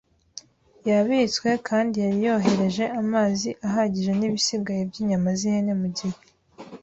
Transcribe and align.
yabitswe 0.89 1.49
kandi 1.67 1.95
yari 2.05 2.19
yohereje 2.27 2.83
amazi 3.01 3.49
ahagije 3.67 4.11
nibisigaye 4.15 4.81
byinyama 4.89 5.29
zihene 5.39 5.73
mugihe 5.81 6.19